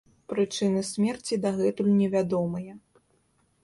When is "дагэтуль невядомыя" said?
1.45-2.73